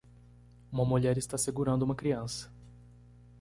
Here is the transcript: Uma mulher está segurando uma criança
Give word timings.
Uma 0.71 0.83
mulher 0.83 1.15
está 1.15 1.37
segurando 1.37 1.83
uma 1.83 1.93
criança 1.93 2.51